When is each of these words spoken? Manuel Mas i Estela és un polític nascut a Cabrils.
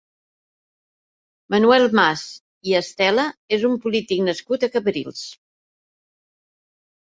Manuel 1.55 1.85
Mas 1.99 2.23
i 2.71 2.75
Estela 2.81 3.27
és 3.61 3.69
un 3.71 3.77
polític 3.87 4.27
nascut 4.33 4.69
a 4.69 4.73
Cabrils. 4.81 5.23